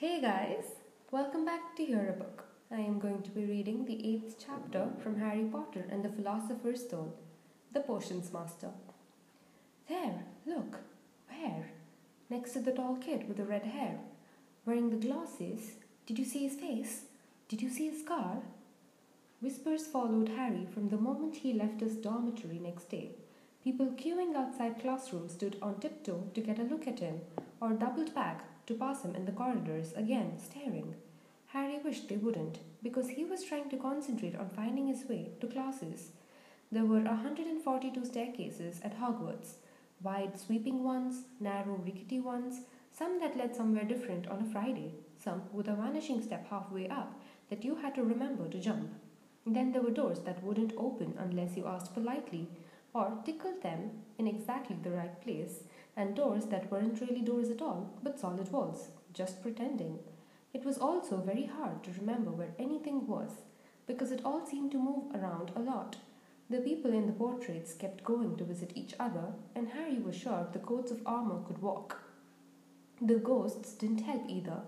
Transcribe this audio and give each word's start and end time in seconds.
Hey 0.00 0.20
guys, 0.20 0.62
welcome 1.10 1.44
back 1.44 1.74
to 1.74 1.84
Hear 1.84 2.10
a 2.10 2.12
Book. 2.12 2.44
I 2.70 2.76
am 2.76 3.00
going 3.00 3.20
to 3.22 3.30
be 3.30 3.44
reading 3.44 3.84
the 3.84 3.98
eighth 4.08 4.36
chapter 4.38 4.90
from 5.02 5.18
Harry 5.18 5.42
Potter 5.42 5.86
and 5.90 6.04
the 6.04 6.08
Philosopher's 6.08 6.82
Stone, 6.82 7.10
The 7.72 7.80
Potions 7.80 8.32
Master. 8.32 8.70
There, 9.88 10.22
look, 10.46 10.76
where? 11.28 11.72
Next 12.30 12.52
to 12.52 12.60
the 12.60 12.70
tall 12.70 12.94
kid 12.94 13.26
with 13.26 13.38
the 13.38 13.44
red 13.44 13.64
hair, 13.64 13.98
wearing 14.64 14.90
the 14.90 15.04
glasses. 15.04 15.72
Did 16.06 16.20
you 16.20 16.24
see 16.24 16.46
his 16.46 16.54
face? 16.54 17.06
Did 17.48 17.60
you 17.60 17.68
see 17.68 17.88
his 17.90 18.02
scar? 18.02 18.42
Whispers 19.40 19.88
followed 19.88 20.28
Harry 20.28 20.68
from 20.72 20.90
the 20.90 20.96
moment 20.96 21.34
he 21.34 21.52
left 21.52 21.80
his 21.80 21.96
dormitory 21.96 22.60
next 22.60 22.88
day. 22.88 23.16
People 23.64 23.86
queuing 23.86 24.36
outside 24.36 24.80
classrooms 24.80 25.32
stood 25.32 25.56
on 25.60 25.80
tiptoe 25.80 26.30
to 26.34 26.40
get 26.40 26.60
a 26.60 26.70
look 26.70 26.86
at 26.86 27.00
him, 27.00 27.22
or 27.60 27.70
doubled 27.70 28.14
back 28.14 28.44
to 28.68 28.74
pass 28.74 29.02
him 29.02 29.16
in 29.16 29.24
the 29.24 29.32
corridors, 29.32 29.92
again 29.96 30.38
staring. 30.38 30.94
Harry 31.48 31.80
wished 31.84 32.08
they 32.08 32.16
wouldn't, 32.16 32.58
because 32.82 33.08
he 33.08 33.24
was 33.24 33.42
trying 33.42 33.68
to 33.70 33.76
concentrate 33.76 34.36
on 34.36 34.48
finding 34.50 34.86
his 34.86 35.08
way 35.08 35.30
to 35.40 35.46
classes. 35.46 36.10
There 36.70 36.84
were 36.84 37.00
142 37.00 38.04
staircases 38.04 38.80
at 38.84 39.00
Hogwarts 39.00 39.54
wide, 40.02 40.38
sweeping 40.38 40.84
ones, 40.84 41.24
narrow, 41.40 41.80
rickety 41.84 42.20
ones, 42.20 42.60
some 42.92 43.18
that 43.20 43.36
led 43.36 43.54
somewhere 43.54 43.84
different 43.84 44.26
on 44.28 44.42
a 44.42 44.52
Friday, 44.52 44.94
some 45.18 45.42
with 45.52 45.68
a 45.68 45.74
vanishing 45.74 46.22
step 46.22 46.48
halfway 46.48 46.88
up 46.88 47.20
that 47.50 47.64
you 47.64 47.76
had 47.76 47.94
to 47.94 48.04
remember 48.04 48.48
to 48.48 48.60
jump. 48.60 48.90
Then 49.46 49.72
there 49.72 49.82
were 49.82 49.90
doors 49.90 50.20
that 50.20 50.42
wouldn't 50.42 50.74
open 50.76 51.14
unless 51.18 51.56
you 51.56 51.66
asked 51.66 51.94
politely, 51.94 52.48
or 52.94 53.18
tickled 53.24 53.62
them 53.62 53.90
in 54.18 54.26
exactly 54.26 54.76
the 54.82 54.90
right 54.90 55.20
place, 55.22 55.64
and 55.98 56.14
doors 56.14 56.46
that 56.46 56.70
weren't 56.70 57.00
really 57.00 57.20
doors 57.20 57.50
at 57.50 57.60
all, 57.60 57.90
but 58.04 58.20
solid 58.20 58.50
walls, 58.52 58.88
just 59.12 59.42
pretending. 59.42 59.98
It 60.54 60.64
was 60.64 60.78
also 60.78 61.16
very 61.16 61.46
hard 61.46 61.82
to 61.84 61.90
remember 61.98 62.30
where 62.30 62.54
anything 62.58 63.06
was, 63.08 63.32
because 63.88 64.12
it 64.12 64.22
all 64.24 64.46
seemed 64.46 64.70
to 64.72 64.78
move 64.78 65.12
around 65.12 65.50
a 65.56 65.60
lot. 65.60 65.96
The 66.48 66.60
people 66.60 66.92
in 66.92 67.06
the 67.06 67.12
portraits 67.12 67.74
kept 67.74 68.04
going 68.04 68.36
to 68.36 68.44
visit 68.44 68.72
each 68.76 68.94
other, 69.00 69.34
and 69.56 69.68
Harry 69.68 69.98
was 69.98 70.16
sure 70.16 70.46
the 70.52 70.60
coats 70.60 70.92
of 70.92 71.02
armor 71.04 71.40
could 71.46 71.60
walk. 71.60 72.00
The 73.02 73.16
ghosts 73.16 73.72
didn't 73.74 74.04
help 74.04 74.22
either. 74.28 74.62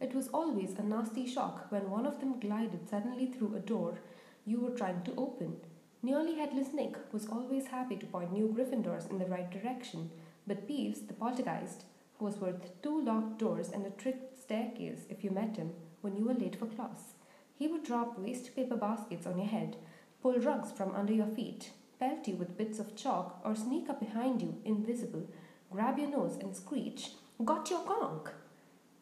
It 0.00 0.14
was 0.14 0.28
always 0.28 0.78
a 0.78 0.82
nasty 0.82 1.26
shock 1.26 1.66
when 1.70 1.90
one 1.90 2.04
of 2.04 2.20
them 2.20 2.38
glided 2.38 2.88
suddenly 2.90 3.26
through 3.26 3.56
a 3.56 3.60
door 3.60 4.00
you 4.44 4.60
were 4.60 4.76
trying 4.76 5.02
to 5.04 5.14
open. 5.16 5.56
Nearly 6.02 6.34
Headless 6.34 6.74
Nick 6.74 6.96
was 7.12 7.26
always 7.28 7.68
happy 7.68 7.96
to 7.96 8.06
point 8.06 8.32
new 8.32 8.48
Gryffindors 8.48 9.10
in 9.10 9.18
the 9.18 9.24
right 9.24 9.50
direction, 9.50 10.10
but 10.46 10.68
Peeves, 10.68 11.06
the 11.06 11.14
poltergeist, 11.14 11.84
who 12.18 12.24
was 12.24 12.36
worth 12.36 12.80
two 12.82 13.00
locked 13.00 13.38
doors 13.38 13.70
and 13.70 13.86
a 13.86 13.90
tricked 13.90 14.38
staircase 14.38 15.06
if 15.08 15.24
you 15.24 15.30
met 15.30 15.56
him 15.56 15.72
when 16.00 16.16
you 16.16 16.24
were 16.24 16.34
late 16.34 16.56
for 16.56 16.66
class. 16.66 17.14
He 17.56 17.66
would 17.66 17.84
drop 17.84 18.18
waste 18.18 18.54
paper 18.54 18.76
baskets 18.76 19.26
on 19.26 19.38
your 19.38 19.46
head, 19.46 19.76
pull 20.22 20.38
rugs 20.38 20.72
from 20.72 20.94
under 20.94 21.12
your 21.12 21.26
feet, 21.26 21.70
pelt 21.98 22.26
you 22.28 22.36
with 22.36 22.58
bits 22.58 22.78
of 22.78 22.96
chalk, 22.96 23.40
or 23.44 23.54
sneak 23.54 23.88
up 23.88 24.00
behind 24.00 24.42
you, 24.42 24.56
invisible, 24.64 25.26
grab 25.70 25.98
your 25.98 26.10
nose 26.10 26.36
and 26.40 26.54
screech, 26.54 27.10
Got 27.44 27.70
your 27.70 27.80
conk! 27.80 28.30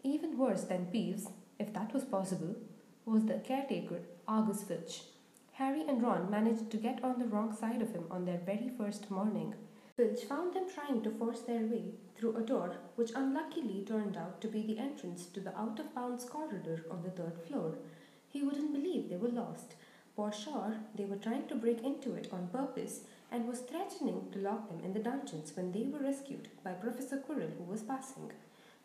Even 0.02 0.38
worse 0.38 0.64
than 0.64 0.86
Peeves, 0.86 1.30
if 1.58 1.72
that 1.74 1.92
was 1.92 2.04
possible, 2.04 2.56
was 3.04 3.26
the 3.26 3.34
caretaker, 3.34 4.00
Argus 4.26 4.62
Filch. 4.62 5.02
Harry 5.52 5.82
and 5.86 6.02
Ron 6.02 6.30
managed 6.30 6.70
to 6.70 6.76
get 6.76 7.04
on 7.04 7.18
the 7.18 7.26
wrong 7.26 7.54
side 7.54 7.82
of 7.82 7.92
him 7.92 8.04
on 8.10 8.24
their 8.24 8.38
very 8.38 8.70
first 8.78 9.10
morning. 9.10 9.54
Filch 9.96 10.24
found 10.24 10.54
them 10.54 10.64
trying 10.72 11.02
to 11.02 11.10
force 11.10 11.40
their 11.40 11.66
way 11.66 11.92
through 12.16 12.36
a 12.36 12.40
door 12.40 12.76
which 12.96 13.12
unluckily 13.14 13.84
turned 13.86 14.16
out 14.16 14.40
to 14.40 14.48
be 14.48 14.62
the 14.62 14.78
entrance 14.78 15.26
to 15.26 15.40
the 15.40 15.56
out 15.58 15.78
of 15.78 15.94
bounds 15.94 16.24
corridor 16.24 16.86
on 16.90 17.02
the 17.02 17.10
third 17.10 17.38
floor. 17.46 17.74
He 18.28 18.42
wouldn't 18.42 18.72
believe 18.72 19.10
they 19.10 19.16
were 19.16 19.28
lost. 19.28 19.74
For 20.16 20.32
sure, 20.32 20.76
they 20.94 21.04
were 21.04 21.16
trying 21.16 21.46
to 21.48 21.54
break 21.54 21.82
into 21.82 22.14
it 22.14 22.28
on 22.32 22.48
purpose 22.48 23.00
and 23.30 23.46
was 23.46 23.60
threatening 23.60 24.28
to 24.32 24.38
lock 24.38 24.68
them 24.68 24.80
in 24.82 24.94
the 24.94 25.00
dungeons 25.00 25.52
when 25.54 25.72
they 25.72 25.84
were 25.84 25.98
rescued 25.98 26.48
by 26.64 26.72
Professor 26.72 27.18
Quirrell 27.18 27.56
who 27.58 27.64
was 27.64 27.82
passing. 27.82 28.32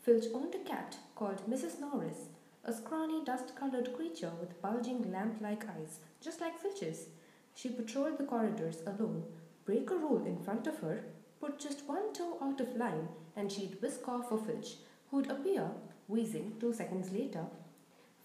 Filch 0.01 0.25
owned 0.33 0.55
a 0.55 0.69
cat 0.69 0.97
called 1.15 1.49
Mrs. 1.49 1.79
Norris, 1.79 2.27
a 2.65 2.73
scrawny 2.73 3.23
dust-colored 3.23 3.93
creature 3.93 4.31
with 4.39 4.61
bulging 4.61 5.09
lamp-like 5.11 5.63
eyes, 5.69 5.99
just 6.21 6.41
like 6.41 6.59
Filch's. 6.59 7.07
She 7.55 7.69
patrolled 7.69 8.17
the 8.17 8.25
corridors 8.25 8.81
alone, 8.85 9.23
break 9.67 9.91
a 9.91 9.95
rule 9.95 10.25
in 10.25 10.37
front 10.37 10.65
of 10.65 10.79
her, 10.79 11.03
put 11.41 11.59
just 11.59 11.85
one 11.87 12.13
toe 12.13 12.37
out 12.41 12.61
of 12.61 12.77
line, 12.77 13.09
and 13.35 13.51
she'd 13.51 13.81
whisk 13.81 14.07
off 14.07 14.29
for 14.29 14.37
Filch, 14.37 14.75
who'd 15.11 15.29
appear, 15.29 15.69
wheezing, 16.07 16.53
two 16.57 16.73
seconds 16.73 17.11
later. 17.11 17.45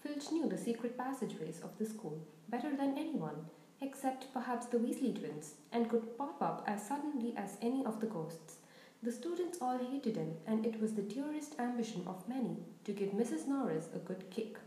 Filch 0.01 0.31
knew 0.31 0.47
the 0.47 0.57
secret 0.57 0.97
passageways 0.97 1.59
of 1.59 1.77
the 1.77 1.85
school 1.85 2.17
better 2.47 2.73
than 2.73 2.97
anyone, 2.97 3.45
except 3.81 4.33
perhaps 4.33 4.67
the 4.67 4.77
Weasley 4.77 5.19
twins, 5.19 5.55
and 5.73 5.89
could 5.89 6.17
pop 6.17 6.41
up 6.41 6.63
as 6.65 6.87
suddenly 6.87 7.33
as 7.35 7.57
any 7.61 7.85
of 7.85 7.99
the 7.99 8.07
ghosts. 8.07 8.55
The 9.01 9.11
students 9.11 9.57
all 9.59 9.77
hated 9.77 10.15
him, 10.15 10.35
and 10.47 10.65
it 10.65 10.79
was 10.79 10.93
the 10.93 11.01
dearest 11.01 11.59
ambition 11.59 12.05
of 12.07 12.29
many 12.29 12.55
to 12.85 12.93
give 12.93 13.09
Mrs. 13.09 13.47
Norris 13.49 13.89
a 13.93 13.99
good 13.99 14.29
kick. 14.31 14.59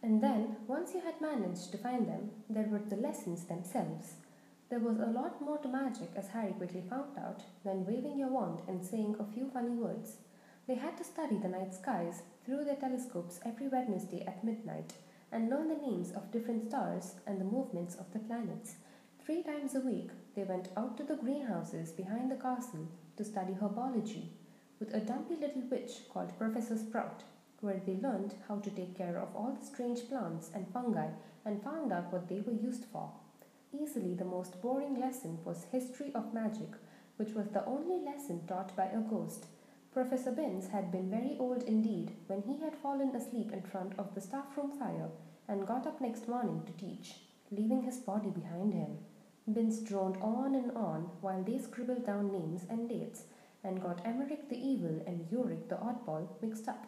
And 0.00 0.22
then, 0.22 0.58
once 0.68 0.94
you 0.94 1.00
had 1.00 1.20
managed 1.20 1.72
to 1.72 1.78
find 1.78 2.06
them, 2.06 2.30
there 2.48 2.68
were 2.70 2.78
the 2.88 2.96
lessons 2.96 3.44
themselves. 3.44 4.14
There 4.74 4.82
was 4.82 4.98
a 4.98 5.06
lot 5.06 5.40
more 5.40 5.58
to 5.58 5.68
magic, 5.68 6.10
as 6.16 6.30
Harry 6.30 6.52
quickly 6.52 6.82
found 6.90 7.16
out, 7.16 7.44
than 7.64 7.86
waving 7.86 8.18
your 8.18 8.30
wand 8.30 8.60
and 8.66 8.84
saying 8.84 9.14
a 9.20 9.32
few 9.32 9.48
funny 9.48 9.70
words. 9.70 10.16
They 10.66 10.74
had 10.74 10.96
to 10.96 11.04
study 11.04 11.38
the 11.38 11.46
night 11.46 11.72
skies 11.72 12.22
through 12.44 12.64
their 12.64 12.74
telescopes 12.74 13.38
every 13.46 13.68
Wednesday 13.68 14.24
at 14.26 14.42
midnight 14.42 14.94
and 15.30 15.48
learn 15.48 15.68
the 15.68 15.76
names 15.76 16.10
of 16.10 16.32
different 16.32 16.66
stars 16.70 17.14
and 17.24 17.40
the 17.40 17.44
movements 17.44 17.94
of 17.94 18.12
the 18.12 18.18
planets. 18.18 18.74
Three 19.24 19.44
times 19.44 19.76
a 19.76 19.80
week, 19.80 20.10
they 20.34 20.42
went 20.42 20.70
out 20.76 20.96
to 20.96 21.04
the 21.04 21.18
greenhouses 21.18 21.92
behind 21.92 22.28
the 22.28 22.34
castle 22.34 22.88
to 23.16 23.24
study 23.24 23.52
herbology 23.52 24.30
with 24.80 24.92
a 24.92 24.98
dumpy 24.98 25.36
little 25.36 25.62
witch 25.70 26.08
called 26.12 26.36
Professor 26.36 26.76
Sprout, 26.76 27.22
where 27.60 27.80
they 27.86 27.94
learned 27.94 28.34
how 28.48 28.56
to 28.58 28.70
take 28.70 28.98
care 28.98 29.20
of 29.20 29.36
all 29.36 29.56
the 29.56 29.64
strange 29.64 30.08
plants 30.08 30.50
and 30.52 30.66
fungi 30.72 31.10
and 31.44 31.62
found 31.62 31.92
out 31.92 32.12
what 32.12 32.28
they 32.28 32.40
were 32.40 32.60
used 32.60 32.86
for. 32.86 33.12
Easily 33.82 34.14
the 34.14 34.24
most 34.24 34.62
boring 34.62 35.00
lesson 35.00 35.38
was 35.44 35.64
History 35.72 36.12
of 36.14 36.32
Magic, 36.32 36.70
which 37.16 37.32
was 37.32 37.48
the 37.48 37.64
only 37.64 38.04
lesson 38.04 38.46
taught 38.46 38.76
by 38.76 38.84
a 38.84 39.00
ghost. 39.00 39.46
Professor 39.92 40.30
Binns 40.30 40.68
had 40.68 40.92
been 40.92 41.10
very 41.10 41.36
old 41.40 41.64
indeed 41.64 42.12
when 42.28 42.42
he 42.42 42.58
had 42.58 42.76
fallen 42.76 43.14
asleep 43.16 43.52
in 43.52 43.62
front 43.62 43.98
of 43.98 44.14
the 44.14 44.20
staff 44.20 44.56
room 44.56 44.78
fire 44.78 45.08
and 45.48 45.66
got 45.66 45.88
up 45.88 46.00
next 46.00 46.28
morning 46.28 46.62
to 46.66 46.72
teach, 46.72 47.16
leaving 47.50 47.82
his 47.82 47.98
body 47.98 48.30
behind 48.30 48.72
him. 48.74 48.98
Binns 49.52 49.80
droned 49.80 50.18
on 50.22 50.54
and 50.54 50.70
on 50.76 51.10
while 51.20 51.42
they 51.42 51.58
scribbled 51.58 52.06
down 52.06 52.30
names 52.30 52.62
and 52.70 52.88
dates 52.88 53.24
and 53.64 53.82
got 53.82 54.04
Emeric 54.04 54.48
the 54.48 54.56
Evil 54.56 55.02
and 55.04 55.26
Uric 55.32 55.68
the 55.68 55.76
Oddball 55.76 56.28
mixed 56.40 56.68
up. 56.68 56.86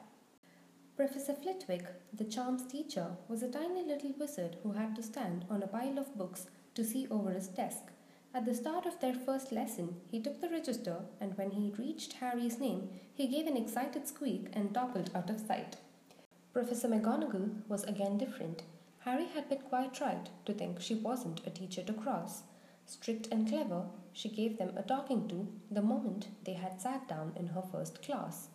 Professor 0.97 1.35
Flitwick, 1.35 1.85
the 2.13 2.25
charms 2.25 2.65
teacher, 2.65 3.17
was 3.29 3.43
a 3.43 3.51
tiny 3.51 3.83
little 3.83 4.15
wizard 4.19 4.57
who 4.63 4.73
had 4.73 4.95
to 4.97 5.03
stand 5.03 5.45
on 5.51 5.63
a 5.63 5.67
pile 5.67 5.99
of 5.99 6.17
books 6.17 6.47
to 6.77 6.85
see 6.85 7.09
over 7.11 7.33
his 7.33 7.49
desk. 7.49 7.91
At 8.33 8.45
the 8.45 8.55
start 8.55 8.87
of 8.87 9.01
their 9.01 9.15
first 9.15 9.51
lesson, 9.51 9.97
he 10.11 10.21
took 10.21 10.41
the 10.41 10.49
register, 10.49 10.99
and 11.21 11.37
when 11.37 11.51
he 11.51 11.75
reached 11.79 12.13
Harry's 12.15 12.61
name, 12.61 12.91
he 13.15 13.27
gave 13.27 13.47
an 13.47 13.57
excited 13.57 14.07
squeak 14.07 14.49
and 14.53 14.73
toppled 14.73 15.11
out 15.15 15.31
of 15.31 15.41
sight. 15.41 15.77
Professor 16.53 16.89
McGonagall 16.89 17.67
was 17.69 17.85
again 17.85 18.19
different. 18.19 18.63
Harry 19.01 19.27
had 19.27 19.49
been 19.49 19.59
quite 19.59 20.01
right 20.01 20.29
to 20.45 20.53
think 20.53 20.81
she 20.81 20.95
wasn't 20.95 21.47
a 21.47 21.51
teacher 21.51 21.83
to 21.83 21.93
cross. 21.93 22.43
Strict 22.85 23.27
and 23.33 23.49
clever, 23.49 23.87
she 24.13 24.29
gave 24.29 24.59
them 24.59 24.73
a 24.77 24.83
talking 24.83 25.29
to 25.29 25.49
the 25.71 25.83
moment 25.83 26.29
they 26.45 26.55
had 26.55 26.81
sat 26.81 27.09
down 27.09 27.33
in 27.37 27.49
her 27.49 27.63
first 27.63 28.03
class. 28.03 28.49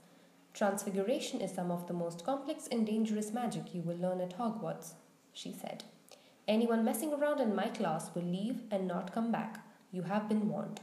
Transfiguration 0.53 1.41
is 1.41 1.53
some 1.53 1.71
of 1.71 1.87
the 1.87 1.93
most 1.93 2.25
complex 2.25 2.67
and 2.71 2.85
dangerous 2.85 3.33
magic 3.33 3.73
you 3.73 3.81
will 3.81 3.97
learn 3.97 4.21
at 4.21 4.37
Hogwarts, 4.37 4.93
she 5.33 5.51
said. 5.53 5.83
Anyone 6.51 6.83
messing 6.83 7.13
around 7.13 7.39
in 7.39 7.55
my 7.55 7.69
class 7.69 8.13
will 8.13 8.23
leave 8.23 8.63
and 8.71 8.85
not 8.85 9.13
come 9.13 9.31
back. 9.31 9.61
You 9.89 10.01
have 10.01 10.27
been 10.27 10.49
warned. 10.49 10.81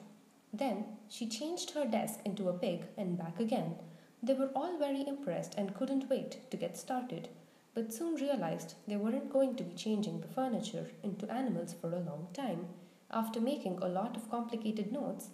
Then 0.51 0.87
she 1.11 1.29
changed 1.29 1.73
her 1.73 1.85
desk 1.85 2.21
into 2.25 2.49
a 2.49 2.55
pig 2.55 2.87
and 2.97 3.19
back 3.19 3.39
again. 3.39 3.75
They 4.23 4.33
were 4.33 4.49
all 4.57 4.79
very 4.79 5.07
impressed 5.07 5.57
and 5.59 5.75
couldn't 5.75 6.09
wait 6.09 6.51
to 6.51 6.57
get 6.57 6.79
started, 6.79 7.29
but 7.75 7.93
soon 7.93 8.15
realized 8.15 8.77
they 8.87 8.97
weren't 8.97 9.31
going 9.31 9.57
to 9.57 9.63
be 9.63 9.75
changing 9.75 10.23
the 10.23 10.29
furniture 10.29 10.87
into 11.03 11.31
animals 11.31 11.75
for 11.79 11.93
a 11.93 12.01
long 12.01 12.29
time. 12.33 12.69
After 13.11 13.39
making 13.39 13.77
a 13.83 13.91
lot 13.91 14.17
of 14.17 14.31
complicated 14.31 14.91
notes, 14.91 15.29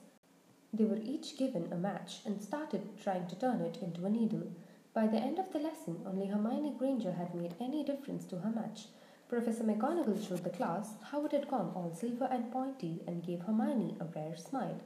they 0.72 0.84
were 0.84 0.98
each 1.00 1.38
given 1.38 1.72
a 1.72 1.76
match 1.76 2.22
and 2.26 2.42
started 2.42 2.98
trying 3.00 3.28
to 3.28 3.38
turn 3.38 3.60
it 3.60 3.78
into 3.81 4.04
a 4.04 4.10
needle. 4.10 4.48
By 4.94 5.06
the 5.06 5.19
end 5.19 5.38
of 5.38 5.52
the 5.52 5.60
lesson, 5.60 6.02
only 6.04 6.26
Hermione 6.26 6.75
Granger 6.76 7.12
had 7.12 7.36
made 7.36 7.54
any 7.60 7.84
difference 7.84 8.25
to 8.25 8.40
her 8.40 8.50
match. 8.50 8.86
Professor 9.29 9.65
McGonagall 9.65 10.26
showed 10.26 10.44
the 10.44 10.50
class 10.50 10.94
how 11.11 11.25
it 11.25 11.32
had 11.32 11.49
gone 11.49 11.73
all 11.75 11.93
silver 11.94 12.29
and 12.31 12.53
pointy 12.53 13.03
and 13.06 13.25
gave 13.25 13.41
Hermione 13.41 13.97
a 13.99 14.05
rare 14.05 14.37
smile. 14.37 14.81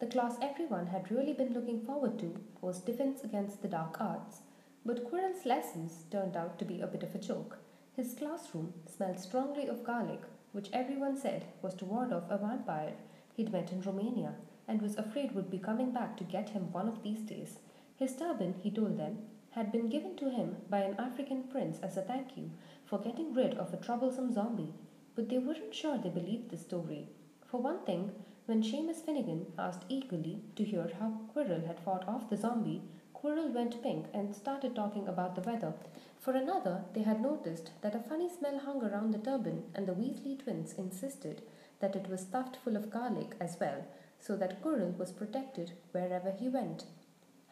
The 0.00 0.06
class 0.06 0.36
everyone 0.42 0.88
had 0.88 1.10
really 1.10 1.32
been 1.32 1.54
looking 1.54 1.80
forward 1.80 2.18
to 2.18 2.34
was 2.60 2.80
Defense 2.80 3.24
Against 3.24 3.62
the 3.62 3.68
Dark 3.68 4.00
Arts. 4.00 4.40
But 4.84 5.10
Quirrell's 5.10 5.46
lessons 5.46 6.04
turned 6.10 6.36
out 6.36 6.58
to 6.58 6.64
be 6.66 6.80
a 6.80 6.86
bit 6.86 7.02
of 7.02 7.14
a 7.14 7.18
joke. 7.18 7.58
His 7.96 8.14
classroom 8.14 8.74
smelled 8.86 9.18
strongly 9.18 9.66
of 9.66 9.82
garlic, 9.82 10.20
which 10.52 10.68
everyone 10.72 11.16
said 11.16 11.46
was 11.62 11.74
to 11.74 11.86
ward 11.86 12.12
off 12.12 12.30
a 12.30 12.36
vampire 12.36 12.92
he'd 13.34 13.50
met 13.50 13.72
in 13.72 13.80
Romania 13.80 14.34
and 14.68 14.82
was 14.82 14.96
afraid 14.96 15.34
would 15.34 15.50
be 15.50 15.58
coming 15.58 15.90
back 15.90 16.16
to 16.16 16.24
get 16.24 16.50
him 16.50 16.70
one 16.70 16.88
of 16.88 17.02
these 17.02 17.22
days. 17.22 17.58
His 17.96 18.14
turban, 18.14 18.54
he 18.62 18.70
told 18.70 18.98
them, 18.98 19.18
had 19.54 19.70
been 19.70 19.88
given 19.88 20.16
to 20.16 20.30
him 20.30 20.56
by 20.68 20.78
an 20.78 20.96
African 20.98 21.44
prince 21.44 21.78
as 21.80 21.96
a 21.96 22.02
thank 22.02 22.36
you 22.36 22.50
for 22.84 22.98
getting 22.98 23.32
rid 23.32 23.54
of 23.54 23.72
a 23.72 23.76
troublesome 23.76 24.32
zombie, 24.32 24.74
but 25.14 25.28
they 25.28 25.38
weren't 25.38 25.72
sure 25.72 25.96
they 25.96 26.08
believed 26.08 26.50
the 26.50 26.58
story. 26.58 27.08
For 27.46 27.60
one 27.60 27.78
thing, 27.84 28.10
when 28.46 28.62
Seamus 28.62 29.04
Finnegan 29.04 29.46
asked 29.56 29.84
eagerly 29.88 30.42
to 30.56 30.64
hear 30.64 30.90
how 30.98 31.20
Quirrell 31.32 31.66
had 31.68 31.78
fought 31.78 32.06
off 32.08 32.28
the 32.28 32.36
zombie, 32.36 32.82
Quirrell 33.14 33.54
went 33.54 33.80
pink 33.80 34.06
and 34.12 34.34
started 34.34 34.74
talking 34.74 35.06
about 35.06 35.36
the 35.36 35.48
weather. 35.48 35.72
For 36.18 36.32
another, 36.32 36.82
they 36.92 37.02
had 37.02 37.22
noticed 37.22 37.70
that 37.82 37.94
a 37.94 38.00
funny 38.00 38.28
smell 38.28 38.58
hung 38.58 38.82
around 38.82 39.12
the 39.12 39.18
turban, 39.18 39.62
and 39.74 39.86
the 39.86 39.94
Weasley 39.94 40.36
twins 40.36 40.72
insisted 40.72 41.42
that 41.78 41.94
it 41.94 42.08
was 42.08 42.22
stuffed 42.22 42.56
full 42.56 42.76
of 42.76 42.90
garlic 42.90 43.36
as 43.40 43.56
well, 43.60 43.86
so 44.18 44.36
that 44.36 44.60
Quirrell 44.62 44.98
was 44.98 45.12
protected 45.12 45.72
wherever 45.92 46.32
he 46.32 46.48
went. 46.48 46.86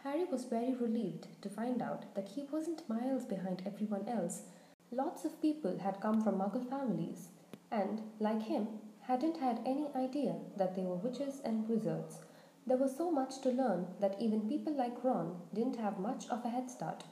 Harry 0.05 0.25
was 0.25 0.45
very 0.45 0.75
relieved 0.75 1.29
to 1.41 1.49
find 1.49 1.81
out 1.81 2.13
that 2.15 2.31
he 2.31 2.43
wasn't 2.51 2.89
miles 2.89 3.25
behind 3.25 3.63
everyone 3.65 4.09
else. 4.09 4.43
Lots 4.91 5.25
of 5.25 5.41
people 5.41 5.79
had 5.79 6.01
come 6.01 6.21
from 6.21 6.39
Muggle 6.39 6.69
families, 6.69 7.29
and, 7.71 8.03
like 8.19 8.43
him, 8.43 8.67
hadn't 9.03 9.37
had 9.37 9.61
any 9.65 9.87
idea 9.95 10.35
that 10.57 10.75
they 10.75 10.83
were 10.83 10.97
witches 10.97 11.41
and 11.45 11.69
wizards. 11.69 12.19
There 12.67 12.77
was 12.77 12.97
so 12.97 13.13
much 13.13 13.41
to 13.43 13.51
learn 13.51 13.87
that 14.01 14.21
even 14.21 14.49
people 14.49 14.73
like 14.73 15.05
Ron 15.05 15.41
didn't 15.55 15.77
have 15.77 15.99
much 15.99 16.29
of 16.29 16.45
a 16.45 16.49
head 16.49 16.69
start. 16.69 17.05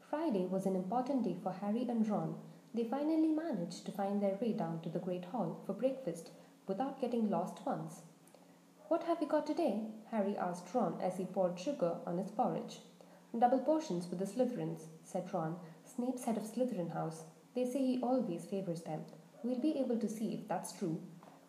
Friday 0.00 0.46
was 0.46 0.64
an 0.64 0.76
important 0.76 1.24
day 1.24 1.36
for 1.42 1.52
Harry 1.52 1.86
and 1.88 2.08
Ron. 2.08 2.36
They 2.72 2.84
finally 2.84 3.28
managed 3.28 3.84
to 3.86 3.92
find 3.92 4.22
their 4.22 4.38
way 4.40 4.52
down 4.52 4.80
to 4.82 4.88
the 4.88 4.98
Great 4.98 5.26
Hall 5.26 5.60
for 5.66 5.74
breakfast 5.74 6.30
without 6.66 7.00
getting 7.00 7.28
lost 7.28 7.58
once. 7.66 8.02
What 8.92 9.04
have 9.04 9.22
we 9.22 9.26
got 9.26 9.46
today? 9.46 9.80
Harry 10.10 10.36
asked 10.36 10.74
Ron 10.74 11.00
as 11.00 11.16
he 11.16 11.24
poured 11.24 11.58
sugar 11.58 11.96
on 12.06 12.18
his 12.18 12.30
porridge. 12.30 12.80
Double 13.38 13.60
Potions 13.60 14.04
for 14.04 14.16
the 14.16 14.26
Slytherins, 14.26 14.82
said 15.02 15.32
Ron, 15.32 15.56
Snape's 15.82 16.24
head 16.24 16.36
of 16.36 16.42
Slytherin 16.42 16.92
House. 16.92 17.22
They 17.54 17.64
say 17.64 17.78
he 17.78 18.02
always 18.02 18.44
favours 18.44 18.82
them. 18.82 19.06
We'll 19.42 19.60
be 19.60 19.78
able 19.78 19.96
to 19.96 20.10
see 20.10 20.34
if 20.34 20.46
that's 20.46 20.74
true. 20.74 21.00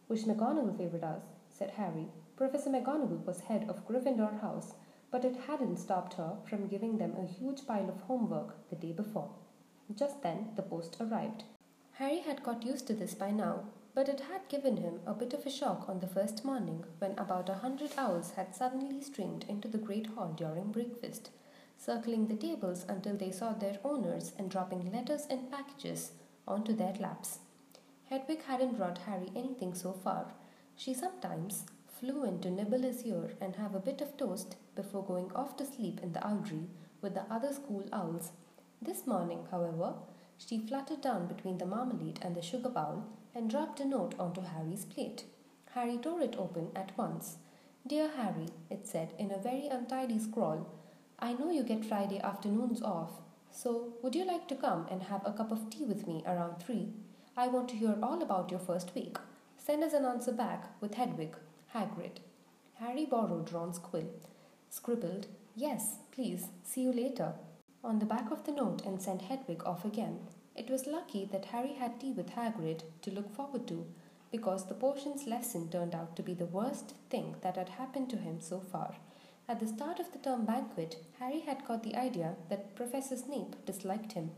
Wish 0.08 0.24
McGonagall 0.24 0.78
favoured 0.78 1.04
us, 1.04 1.24
said 1.50 1.72
Harry. 1.72 2.08
Professor 2.38 2.70
McGonagall 2.70 3.26
was 3.26 3.42
head 3.42 3.66
of 3.68 3.86
Gryffindor 3.86 4.40
House, 4.40 4.76
but 5.12 5.26
it 5.26 5.36
hadn't 5.46 5.80
stopped 5.80 6.14
her 6.14 6.38
from 6.46 6.70
giving 6.70 6.98
them 6.98 7.14
a 7.18 7.28
huge 7.28 7.68
pile 7.68 7.90
of 7.90 8.00
homework 8.04 8.56
the 8.70 8.78
day 8.78 8.94
before. 8.94 9.32
Just 9.94 10.24
then 10.24 10.52
the 10.56 10.62
post 10.62 10.96
arrived. 11.02 11.44
Harry 11.96 12.20
had 12.20 12.42
got 12.42 12.66
used 12.66 12.88
to 12.88 12.94
this 12.94 13.14
by 13.14 13.32
now, 13.32 13.66
but 13.96 14.10
it 14.10 14.22
had 14.22 14.48
given 14.50 14.78
him 14.78 15.00
a 15.06 15.14
bit 15.14 15.34
of 15.34 15.46
a 15.46 15.52
shock 15.52 15.88
on 15.88 16.00
the 16.00 16.08
first 16.08 16.44
morning 16.44 16.84
when 16.98 17.18
about 17.18 17.50
a 17.50 17.56
hundred 17.56 17.92
owls 17.98 18.32
had 18.32 18.56
suddenly 18.56 19.02
streamed 19.02 19.46
into 19.48 19.68
the 19.68 19.78
great 19.78 20.08
hall 20.08 20.34
during 20.36 20.72
breakfast, 20.72 21.30
circling 21.78 22.28
the 22.28 22.36
tables 22.36 22.86
until 22.90 23.16
they 23.16 23.32
saw 23.32 23.54
their 23.54 23.80
owners 23.84 24.34
and 24.40 24.50
dropping 24.50 24.92
letters 24.92 25.28
and 25.30 25.52
packages 25.52 26.12
onto 26.48 26.74
their 26.74 26.94
laps. 27.00 27.40
Hedwig 28.10 28.44
hadn't 28.46 28.78
brought 28.78 28.98
Harry 29.00 29.32
anything 29.36 29.74
so 29.74 29.94
far. 29.94 30.34
She 30.76 30.94
sometimes 30.94 31.66
flew 31.88 32.24
in 32.26 32.40
to 32.42 32.50
nibble 32.50 32.82
his 32.82 33.06
ear 33.06 33.32
and 33.40 33.56
have 33.56 33.76
a 33.76 33.80
bit 33.80 34.02
of 34.02 34.18
toast 34.18 34.56
before 34.76 35.06
going 35.06 35.32
off 35.34 35.56
to 35.58 35.66
sleep 35.66 36.00
in 36.02 36.14
the 36.14 36.20
owlry 36.20 36.68
with 37.02 37.14
the 37.14 37.32
other 37.32 37.54
school 37.54 37.86
owls. 37.94 38.32
This 38.82 39.06
morning, 39.06 39.46
however, 39.52 39.94
she 40.38 40.58
fluttered 40.58 41.02
down 41.02 41.28
between 41.28 41.60
the 41.60 41.66
marmalade 41.66 42.20
and 42.22 42.36
the 42.36 42.42
sugar 42.42 42.70
bowl 42.70 43.06
and 43.36 43.50
dropped 43.50 43.80
a 43.80 43.86
note 43.86 44.16
onto 44.20 44.42
Harry's 44.42 44.86
plate. 44.86 45.24
Harry 45.74 45.98
tore 45.98 46.22
it 46.22 46.36
open 46.38 46.70
at 46.76 46.98
once. 46.98 47.38
Dear 47.86 48.10
Harry, 48.16 48.50
it 48.70 48.88
said 48.88 49.14
in 49.18 49.32
a 49.32 49.38
very 49.38 49.68
untidy 49.68 50.20
scrawl, 50.20 50.68
I 51.20 51.34
know 51.34 51.50
you 51.52 51.64
get 51.64 51.86
Friday 51.86 52.20
afternoons 52.20 52.82
off, 52.82 53.12
so 53.52 53.94
would 54.02 54.16
you 54.16 54.26
like 54.26 54.48
to 54.50 54.56
come 54.56 54.88
and 54.90 55.04
have 55.04 55.22
a 55.26 55.34
cup 55.34 55.52
of 55.52 55.70
tea 55.70 55.86
with 55.86 56.08
me 56.08 56.24
around 56.26 56.60
three? 56.60 56.90
I 57.36 57.48
want 57.48 57.70
to 57.70 57.76
hear 57.76 57.98
all 58.02 58.22
about 58.22 58.52
your 58.52 58.60
first 58.60 58.94
week. 58.94 59.18
Send 59.58 59.84
us 59.84 59.94
an 59.94 60.06
answer 60.06 60.32
back 60.32 60.80
with 60.82 60.96
Hedwig, 60.96 61.36
Hagrid. 61.74 62.18
Harry 62.76 63.06
borrowed 63.06 63.52
Ron's 63.52 63.80
quill, 63.80 64.10
scribbled, 64.70 65.28
Yes, 65.56 65.98
please, 66.12 66.48
see 66.64 66.82
you 66.82 66.92
later, 66.92 67.34
on 67.84 68.00
the 68.00 68.06
back 68.06 68.32
of 68.32 68.44
the 68.46 68.52
note 68.52 68.82
and 68.86 69.02
sent 69.02 69.24
Hedwig 69.24 69.64
off 69.66 69.86
again. 69.86 70.20
It 70.56 70.70
was 70.70 70.86
lucky 70.86 71.26
that 71.32 71.46
Harry 71.46 71.74
had 71.74 72.00
tea 72.00 72.12
with 72.12 72.32
Hagrid 72.32 72.84
to 73.02 73.12
look 73.12 73.36
forward 73.36 73.68
to, 73.68 73.86
because 74.32 74.66
the 74.66 74.76
potions 74.76 75.26
lesson 75.26 75.70
turned 75.70 75.96
out 75.96 76.16
to 76.16 76.24
be 76.24 76.34
the 76.34 76.46
worst 76.46 76.94
thing 77.10 77.36
that 77.42 77.56
had 77.56 77.70
happened 77.70 78.10
to 78.12 78.18
him 78.18 78.40
so 78.40 78.60
far. 78.60 78.96
At 79.48 79.60
the 79.60 79.68
start 79.68 80.00
of 80.00 80.12
the 80.12 80.20
term 80.20 80.46
banquet, 80.46 81.04
Harry 81.20 81.42
had 81.42 81.66
got 81.66 81.84
the 81.84 81.96
idea 81.96 82.36
that 82.50 82.76
Professor 82.76 83.18
Snape 83.18 83.66
disliked 83.66 84.14
him. 84.14 84.32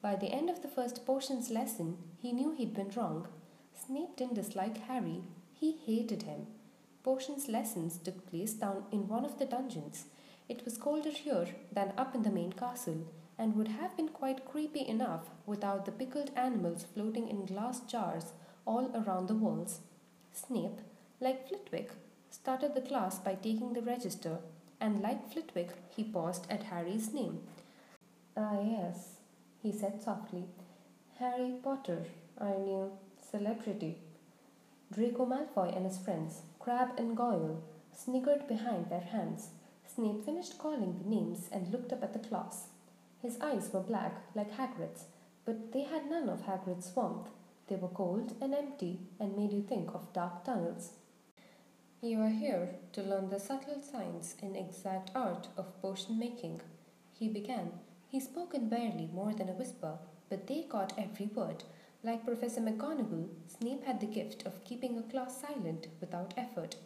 By 0.00 0.16
the 0.16 0.32
end 0.32 0.48
of 0.48 0.62
the 0.62 0.68
first 0.68 1.04
potions 1.04 1.50
lesson, 1.50 1.98
he 2.18 2.32
knew 2.32 2.52
he'd 2.52 2.74
been 2.74 2.90
wrong. 2.96 3.28
Snape 3.74 4.16
didn't 4.16 4.34
dislike 4.34 4.78
Harry, 4.86 5.22
he 5.52 5.72
hated 5.72 6.22
him. 6.22 6.46
Potions 7.02 7.48
lessons 7.48 7.98
took 7.98 8.30
place 8.30 8.54
down 8.54 8.84
in 8.92 9.08
one 9.08 9.24
of 9.24 9.38
the 9.38 9.44
dungeons. 9.44 10.06
It 10.48 10.64
was 10.64 10.78
colder 10.78 11.10
here 11.10 11.48
than 11.72 11.92
up 11.98 12.14
in 12.14 12.22
the 12.22 12.30
main 12.30 12.52
castle, 12.52 13.06
and 13.38 13.54
would 13.54 13.68
have 13.68 13.96
been 13.96 14.08
quite 14.08 14.44
creepy 14.44 14.86
enough 14.86 15.30
without 15.46 15.84
the 15.84 15.92
pickled 15.92 16.30
animals 16.36 16.84
floating 16.92 17.28
in 17.28 17.46
glass 17.46 17.80
jars 17.80 18.32
all 18.66 18.90
around 18.94 19.28
the 19.28 19.34
walls. 19.34 19.80
Snape, 20.32 20.80
like 21.20 21.48
Flitwick, 21.48 21.92
started 22.30 22.74
the 22.74 22.80
class 22.80 23.18
by 23.18 23.34
taking 23.34 23.72
the 23.72 23.82
register, 23.82 24.38
and 24.80 25.00
like 25.00 25.32
Flitwick, 25.32 25.70
he 25.88 26.04
paused 26.04 26.46
at 26.50 26.64
Harry's 26.64 27.12
name. 27.12 27.40
Ah, 28.36 28.60
yes, 28.60 29.16
he 29.62 29.72
said 29.72 30.02
softly. 30.02 30.44
Harry 31.18 31.54
Potter, 31.62 32.04
I 32.40 32.52
knew. 32.52 32.92
Celebrity. 33.30 33.98
Draco 34.94 35.26
Malfoy 35.26 35.76
and 35.76 35.84
his 35.84 35.98
friends, 35.98 36.42
Crabbe 36.58 36.92
and 36.96 37.16
Goyle, 37.16 37.62
sniggered 37.92 38.46
behind 38.48 38.88
their 38.88 39.00
hands. 39.00 39.48
Snape 39.86 40.24
finished 40.24 40.58
calling 40.58 40.98
the 40.98 41.08
names 41.08 41.48
and 41.52 41.70
looked 41.72 41.92
up 41.92 42.02
at 42.02 42.12
the 42.12 42.26
class. 42.28 42.68
His 43.20 43.38
eyes 43.40 43.70
were 43.72 43.80
black, 43.80 44.22
like 44.34 44.52
Hagrid's, 44.52 45.04
but 45.44 45.72
they 45.72 45.82
had 45.82 46.10
none 46.10 46.28
of 46.28 46.42
Hagrid's 46.42 46.94
warmth. 46.94 47.28
They 47.66 47.76
were 47.76 47.88
cold 47.88 48.34
and 48.40 48.54
empty 48.54 49.00
and 49.18 49.36
made 49.36 49.52
you 49.52 49.62
think 49.62 49.94
of 49.94 50.12
dark 50.12 50.44
tunnels. 50.44 50.92
You 52.00 52.20
are 52.20 52.28
here 52.28 52.76
to 52.92 53.02
learn 53.02 53.28
the 53.28 53.40
subtle 53.40 53.82
science 53.82 54.36
and 54.40 54.56
exact 54.56 55.10
art 55.14 55.48
of 55.56 55.80
potion 55.82 56.18
making, 56.18 56.60
he 57.12 57.28
began. 57.28 57.72
He 58.08 58.20
spoke 58.20 58.54
in 58.54 58.68
barely 58.68 59.10
more 59.12 59.34
than 59.34 59.48
a 59.48 59.52
whisper, 59.52 59.98
but 60.28 60.46
they 60.46 60.62
caught 60.62 60.92
every 60.96 61.26
word. 61.26 61.64
Like 62.04 62.24
Professor 62.24 62.60
McGonagall, 62.60 63.28
Snape 63.48 63.84
had 63.84 63.98
the 63.98 64.06
gift 64.06 64.46
of 64.46 64.62
keeping 64.64 64.96
a 64.96 65.02
class 65.02 65.40
silent 65.40 65.88
without 66.00 66.32
effort. 66.36 66.76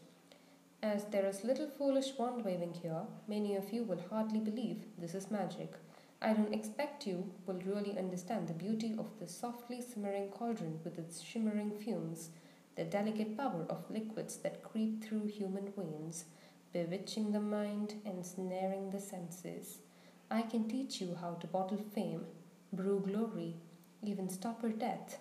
As 0.83 1.05
there 1.05 1.27
is 1.27 1.45
little 1.45 1.69
foolish 1.69 2.17
wand 2.19 2.45
waving 2.45 2.75
here, 2.83 3.03
many 3.29 3.55
of 3.55 3.71
you 3.71 3.85
will 3.85 4.03
hardly 4.09 4.41
believe 4.41 4.87
this 4.99 5.15
is 5.15 5.31
magic. 5.31 5.75
I 6.25 6.35
don't 6.35 6.55
expect 6.55 7.05
you 7.05 7.33
will 7.47 7.61
really 7.67 7.99
understand 7.99 8.47
the 8.47 8.55
beauty 8.55 8.95
of 8.97 9.19
the 9.19 9.27
softly 9.27 9.81
simmering 9.81 10.29
cauldron 10.29 10.79
with 10.85 10.97
its 10.97 11.21
shimmering 11.21 11.73
fumes, 11.73 12.31
the 12.77 12.85
delicate 12.85 13.37
power 13.37 13.67
of 13.69 13.91
liquids 13.91 14.37
that 14.37 14.63
creep 14.63 15.03
through 15.03 15.27
human 15.27 15.73
veins, 15.77 16.27
bewitching 16.73 17.33
the 17.33 17.41
mind 17.41 17.95
and 18.07 18.25
snaring 18.25 18.91
the 18.91 19.01
senses. 19.01 19.79
I 20.31 20.43
can 20.43 20.69
teach 20.69 21.01
you 21.01 21.19
how 21.21 21.35
to 21.41 21.49
bottle 21.49 21.85
fame, 21.93 22.27
brew 22.73 23.01
glory, 23.05 23.57
even 24.05 24.29
stopper 24.29 24.69
death, 24.69 25.19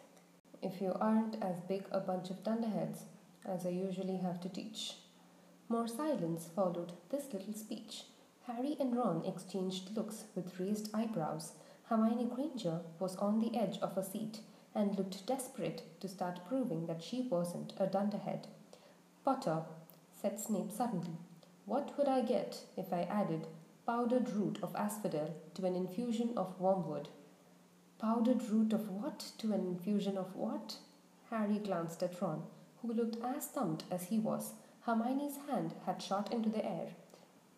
if 0.62 0.80
you 0.82 0.96
aren't 1.02 1.42
as 1.42 1.62
big 1.62 1.84
a 1.92 2.00
bunch 2.00 2.30
of 2.30 2.44
dunderheads 2.44 3.06
as 3.44 3.66
I 3.66 3.70
usually 3.70 4.18
have 4.18 4.40
to 4.42 4.50
teach. 4.50 4.98
More 5.68 5.88
silence 5.88 6.48
followed 6.56 6.94
this 7.10 7.34
little 7.34 7.54
speech. 7.54 7.91
Harry 8.62 8.78
and 8.80 8.96
Ron 8.96 9.26
exchanged 9.26 9.98
looks 9.98 10.26
with 10.36 10.60
raised 10.60 10.94
eyebrows. 10.94 11.54
Hermione 11.86 12.26
Granger 12.26 12.82
was 13.00 13.16
on 13.16 13.40
the 13.40 13.58
edge 13.58 13.80
of 13.80 13.96
her 13.96 14.04
seat 14.04 14.42
and 14.76 14.96
looked 14.96 15.26
desperate 15.26 15.82
to 16.00 16.08
start 16.08 16.46
proving 16.48 16.86
that 16.86 17.02
she 17.02 17.24
wasn't 17.24 17.74
a 17.80 17.88
dunderhead. 17.88 18.46
Potter, 19.26 19.64
said 20.14 20.40
Snape 20.40 20.72
suddenly, 20.72 21.18
what 21.66 21.98
would 21.98 22.08
I 22.08 22.22
get 22.22 22.66
if 22.78 22.94
I 22.94 23.02
added 23.02 23.48
powdered 23.88 24.30
root 24.30 24.60
of 24.62 24.76
asphodel 24.76 25.34
to 25.56 25.66
an 25.66 25.76
infusion 25.76 26.38
of 26.38 26.60
wormwood? 26.60 27.10
Powdered 27.98 28.44
root 28.44 28.74
of 28.74 28.92
what 28.92 29.32
to 29.40 29.54
an 29.54 29.62
infusion 29.66 30.20
of 30.20 30.36
what? 30.36 30.76
Harry 31.32 31.58
glanced 31.58 32.04
at 32.04 32.22
Ron, 32.22 32.44
who 32.84 32.94
looked 32.94 33.18
as 33.24 33.46
stumped 33.46 33.86
as 33.90 34.04
he 34.04 34.20
was. 34.20 34.54
Hermione's 34.82 35.38
hand 35.50 35.74
had 35.88 36.00
shot 36.00 36.32
into 36.32 36.50
the 36.50 36.64
air. 36.64 36.90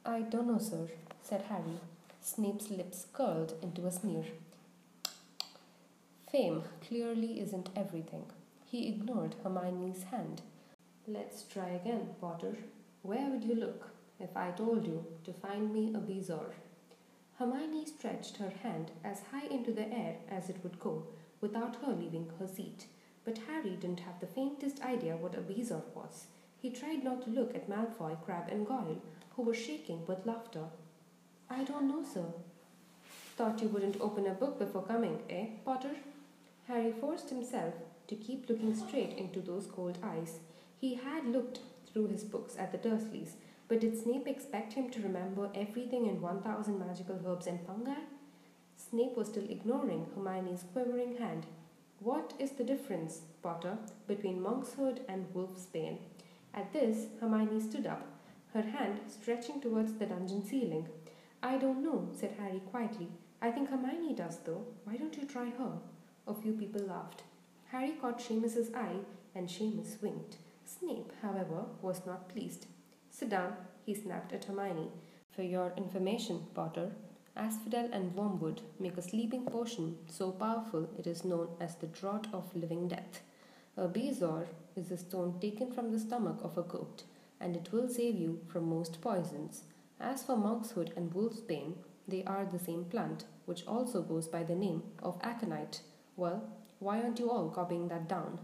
I 0.06 0.20
don't 0.20 0.48
know, 0.48 0.60
sir, 0.60 0.90
said 1.22 1.44
Harry. 1.44 1.80
Snape's 2.20 2.70
lips 2.70 3.06
curled 3.14 3.54
into 3.62 3.88
a 3.88 3.92
sneer. 3.92 4.26
Fame 6.30 6.64
clearly 6.86 7.40
isn't 7.40 7.70
everything. 7.74 8.26
He 8.66 8.90
ignored 8.90 9.36
Hermione's 9.44 10.04
hand. 10.04 10.42
Let's 11.08 11.44
try 11.44 11.70
again, 11.70 12.16
Potter. 12.20 12.58
Where 13.02 13.30
would 13.30 13.46
you 13.46 13.56
look 13.56 13.92
if 14.20 14.36
I 14.36 14.52
told 14.52 14.86
you 14.86 15.06
to 15.24 15.32
find 15.32 15.74
me 15.74 15.94
a 15.96 16.00
bezoar? 16.00 16.52
Hermione 17.40 17.86
stretched 17.86 18.38
her 18.38 18.52
hand 18.62 18.92
as 19.06 19.22
high 19.32 19.48
into 19.48 19.72
the 19.72 19.88
air 19.88 20.18
as 20.30 20.50
it 20.50 20.58
would 20.64 20.82
go, 20.82 21.04
without 21.40 21.78
her 21.78 21.94
leaving 21.94 22.30
her 22.40 22.48
seat. 22.48 22.88
But 23.24 23.40
Harry 23.48 23.78
didn't 23.78 24.02
have 24.02 24.20
the 24.20 24.28
faintest 24.28 24.84
idea 24.84 25.16
what 25.16 25.36
a 25.36 25.42
bezoar 25.42 25.84
was. 25.96 26.28
He 26.62 26.70
tried 26.72 27.04
not 27.06 27.22
to 27.24 27.30
look 27.30 27.56
at 27.56 27.70
Malfoy, 27.70 28.18
Crabbe, 28.26 28.50
and 28.50 28.68
Goyle, 28.68 29.02
who 29.36 29.44
were 29.44 29.54
shaking 29.54 30.06
with 30.06 30.26
laughter. 30.26 30.66
I 31.50 31.64
don't 31.64 31.88
know, 31.88 32.04
sir. 32.04 32.26
Thought 33.36 33.62
you 33.62 33.68
wouldn't 33.68 34.00
open 34.00 34.28
a 34.28 34.34
book 34.34 34.60
before 34.60 34.84
coming, 34.84 35.20
eh, 35.30 35.48
Potter? 35.66 35.96
Harry 36.68 36.92
forced 36.92 37.30
himself 37.30 37.74
to 38.08 38.16
keep 38.16 38.48
looking 38.48 38.76
straight 38.76 39.18
into 39.18 39.42
those 39.42 39.66
cold 39.68 39.98
eyes. 40.04 40.40
He 40.80 40.96
had 40.96 41.26
looked 41.26 41.60
through 41.92 42.08
his 42.08 42.24
books 42.24 42.56
at 42.58 42.72
the 42.72 42.78
Dursleys, 42.78 43.34
but 43.68 43.80
did 43.80 43.98
Snape 43.98 44.28
expect 44.28 44.74
him 44.74 44.90
to 44.92 45.02
remember 45.02 45.50
everything 45.56 46.06
in 46.06 46.22
1000 46.22 46.80
magical 46.80 47.20
herbs 47.26 47.48
and 47.48 47.60
fungi? 47.66 48.02
Snape 48.76 49.16
was 49.16 49.30
still 49.30 49.50
ignoring 49.50 50.08
Hermione's 50.14 50.66
quivering 50.74 51.18
hand. 51.18 51.46
What 52.00 52.34
is 52.38 52.52
the 52.52 52.64
difference, 52.64 53.22
Potter, 53.42 53.78
between 54.08 54.42
monkshood 54.42 55.02
and 55.08 55.34
wolfsbane? 55.34 55.98
At 56.54 56.74
this, 56.74 57.08
Hermione 57.20 57.62
stood 57.62 57.88
up, 57.88 58.06
her 58.54 58.62
hand 58.62 59.00
stretching 59.08 59.60
towards 59.60 59.94
the 59.94 60.06
dungeon 60.06 60.44
ceiling. 60.46 60.88
I 61.42 61.58
don't 61.58 61.84
know, 61.84 62.10
said 62.14 62.36
Harry 62.40 62.62
quietly. 62.72 63.10
I 63.42 63.52
think 63.52 63.70
Hermione 63.70 64.14
does, 64.14 64.38
though. 64.46 64.66
Why 64.84 64.96
don't 64.96 65.16
you 65.18 65.26
try 65.26 65.50
her? 65.50 65.80
A 66.28 66.34
few 66.34 66.54
people 66.54 66.82
laughed. 66.82 67.24
Harry 67.72 67.94
caught 68.00 68.22
Seamus's 68.22 68.74
eye, 68.74 69.00
and 69.36 69.50
Seamus 69.50 70.02
winked. 70.02 70.38
Snape, 70.66 71.12
however, 71.22 71.66
was 71.82 72.06
not 72.06 72.30
pleased. 72.30 72.68
Sit 73.10 73.30
down, 73.30 73.56
he 73.86 73.94
snapped 73.94 74.32
at 74.34 74.46
Hermione. 74.46 74.92
For 75.32 75.42
your 75.42 75.74
information, 75.76 76.46
Potter, 76.54 76.92
Asphodel 77.36 77.90
and 77.92 78.16
Wormwood 78.16 78.62
make 78.80 78.98
a 78.98 79.02
sleeping 79.02 79.46
potion 79.46 79.98
so 80.08 80.32
powerful 80.32 80.88
it 81.00 81.08
is 81.08 81.26
known 81.26 81.48
as 81.60 81.76
the 81.76 81.88
Draught 81.88 82.32
of 82.32 82.56
Living 82.56 82.88
Death. 82.88 83.22
A 83.76 83.88
bezoar 83.88 84.46
is 84.76 84.92
a 84.92 84.98
stone 84.98 85.40
taken 85.42 85.72
from 85.72 85.92
the 85.92 86.00
stomach 86.00 86.40
of 86.44 86.60
a 86.60 86.62
goat, 86.62 87.04
and 87.44 87.58
it 87.58 87.74
will 87.74 87.90
save 87.90 88.16
you 88.16 88.40
from 88.48 88.70
most 88.70 89.02
poisons. 89.02 89.64
As 90.00 90.24
for 90.24 90.38
monkshood 90.38 90.94
and 90.96 91.14
wolfsbane, 91.14 91.76
they 92.08 92.24
are 92.24 92.46
the 92.46 92.58
same 92.58 92.86
plant, 92.86 93.26
which 93.46 93.68
also 93.68 94.02
goes 94.02 94.28
by 94.28 94.44
the 94.44 94.56
name 94.56 94.84
of 95.02 95.20
aconite. 95.22 95.82
Well, 96.16 96.50
why 96.80 97.02
aren't 97.02 97.20
you 97.20 97.30
all 97.30 97.50
copying 97.50 97.90
that 97.90 98.08
down? 98.08 98.40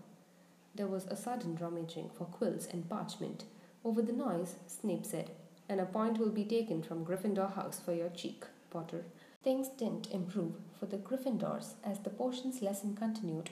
There 0.76 0.88
was 0.88 1.06
a 1.06 1.16
sudden 1.16 1.58
rummaging 1.60 2.10
for 2.18 2.26
quills 2.26 2.68
and 2.68 2.90
parchment. 2.90 3.46
Over 3.86 4.02
the 4.02 4.14
noise, 4.14 4.56
Snape 4.68 5.06
said, 5.06 5.32
and 5.70 5.80
a 5.80 5.86
point 5.86 6.18
will 6.18 6.32
be 6.32 6.46
taken 6.46 6.84
from 6.84 7.06
Gryffindor 7.06 7.54
House 7.54 7.80
for 7.80 7.94
your 7.94 8.10
cheek, 8.10 8.44
Potter. 8.70 9.06
Things 9.44 9.70
didn't 9.70 10.12
improve 10.12 10.56
for 10.78 10.86
the 10.88 10.98
Gryffindors 10.98 11.76
as 11.84 12.00
the 12.00 12.10
potions 12.10 12.62
lesson 12.62 12.96
continued. 12.96 13.52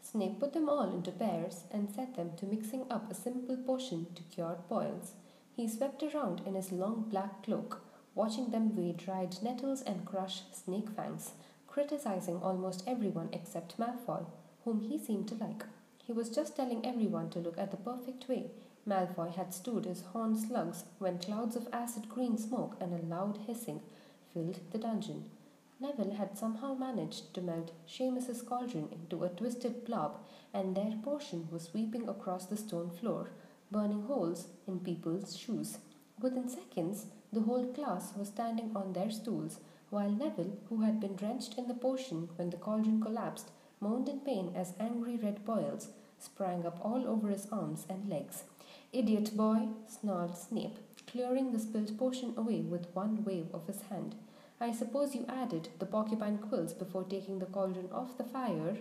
Snape 0.00 0.40
put 0.40 0.52
them 0.52 0.68
all 0.68 0.90
into 0.92 1.10
pairs 1.10 1.64
and 1.70 1.90
set 1.90 2.14
them 2.16 2.32
to 2.36 2.46
mixing 2.46 2.90
up 2.90 3.10
a 3.10 3.14
simple 3.14 3.56
potion 3.56 4.06
to 4.14 4.22
cure 4.34 4.58
boils. 4.68 5.12
He 5.54 5.68
swept 5.68 6.02
around 6.02 6.42
in 6.46 6.54
his 6.54 6.72
long 6.72 7.06
black 7.08 7.42
cloak, 7.42 7.82
watching 8.14 8.50
them 8.50 8.74
weigh 8.74 8.92
dried 8.92 9.42
nettles 9.42 9.82
and 9.82 10.04
crush 10.04 10.42
snake 10.52 10.88
fangs, 10.90 11.32
criticizing 11.66 12.40
almost 12.42 12.84
everyone 12.86 13.28
except 13.32 13.78
Malfoy, 13.78 14.24
whom 14.64 14.80
he 14.80 14.98
seemed 14.98 15.28
to 15.28 15.34
like. 15.34 15.64
He 16.04 16.12
was 16.12 16.30
just 16.30 16.56
telling 16.56 16.86
everyone 16.86 17.30
to 17.30 17.38
look 17.38 17.58
at 17.58 17.70
the 17.70 17.76
perfect 17.76 18.28
way 18.28 18.50
Malfoy 18.88 19.34
had 19.34 19.52
stewed 19.52 19.84
his 19.84 20.00
horn 20.00 20.34
slugs 20.34 20.84
when 20.98 21.18
clouds 21.18 21.56
of 21.56 21.68
acid 21.72 22.08
green 22.08 22.38
smoke 22.38 22.76
and 22.80 22.94
a 22.94 23.04
loud 23.04 23.38
hissing 23.46 23.82
filled 24.32 24.60
the 24.72 24.78
dungeon. 24.78 25.30
Neville 25.80 26.12
had 26.12 26.36
somehow 26.36 26.74
managed 26.74 27.32
to 27.34 27.40
melt 27.40 27.70
Seamus's 27.86 28.42
cauldron 28.42 28.88
into 28.90 29.22
a 29.22 29.28
twisted 29.28 29.84
blob, 29.84 30.20
and 30.52 30.74
their 30.74 30.94
potion 31.02 31.48
was 31.50 31.64
sweeping 31.64 32.08
across 32.08 32.46
the 32.46 32.56
stone 32.56 32.90
floor, 32.90 33.30
burning 33.70 34.02
holes 34.02 34.48
in 34.66 34.80
people's 34.80 35.36
shoes. 35.36 35.78
Within 36.20 36.48
seconds, 36.48 37.06
the 37.32 37.42
whole 37.42 37.66
class 37.66 38.12
was 38.16 38.28
standing 38.28 38.72
on 38.74 38.92
their 38.92 39.10
stools, 39.10 39.60
while 39.90 40.10
Neville, 40.10 40.58
who 40.68 40.80
had 40.80 41.00
been 41.00 41.14
drenched 41.14 41.56
in 41.56 41.68
the 41.68 41.74
potion 41.74 42.28
when 42.36 42.50
the 42.50 42.56
cauldron 42.56 43.00
collapsed, 43.00 43.50
moaned 43.80 44.08
in 44.08 44.20
pain 44.20 44.52
as 44.56 44.74
angry 44.80 45.16
red 45.16 45.44
boils 45.44 45.88
sprang 46.18 46.66
up 46.66 46.78
all 46.82 47.06
over 47.06 47.28
his 47.28 47.46
arms 47.52 47.86
and 47.88 48.08
legs. 48.08 48.44
Idiot 48.92 49.36
boy, 49.36 49.68
snarled 49.86 50.36
Snape, 50.36 50.78
clearing 51.06 51.52
the 51.52 51.58
spilled 51.58 51.96
potion 51.98 52.34
away 52.36 52.60
with 52.60 52.94
one 52.94 53.24
wave 53.24 53.48
of 53.52 53.66
his 53.66 53.82
hand. 53.82 54.14
I 54.60 54.72
suppose 54.72 55.14
you 55.14 55.24
added 55.28 55.68
the 55.78 55.86
porcupine 55.86 56.38
quills 56.38 56.72
before 56.72 57.04
taking 57.04 57.38
the 57.38 57.46
cauldron 57.46 57.88
off 57.92 58.18
the 58.18 58.24
fire. 58.24 58.76